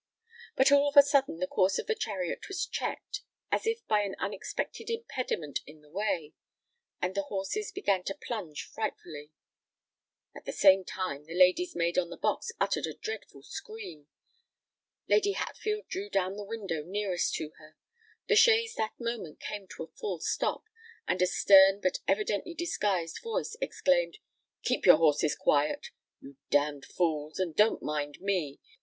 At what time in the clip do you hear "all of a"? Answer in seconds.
0.71-1.03